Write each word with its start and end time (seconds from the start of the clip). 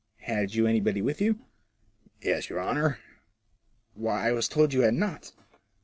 "Had 0.33 0.55
you 0.55 0.65
anybody 0.65 0.99
with 0.99 1.21
you?"" 1.21 1.41
Yes, 2.23 2.49
your 2.49 2.59
honour."" 2.59 2.97
Why, 3.93 4.29
I 4.29 4.31
was 4.31 4.47
told 4.47 4.73
you 4.73 4.81
had 4.81 4.95
not." 4.95 5.31